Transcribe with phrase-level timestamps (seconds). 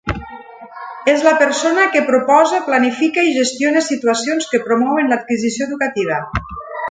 [1.11, 6.21] És la persona que proposa, planifica i gestiona situacions que promouen l'adquisició educativa.